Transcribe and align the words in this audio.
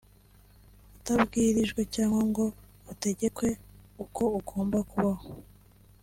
utabwirijwe 0.97 1.81
cyangwa 1.93 2.21
ngo 2.29 2.45
utegekwe 2.91 3.49
uko 4.03 4.23
ugomba 4.39 4.77
kubaho 4.89 5.27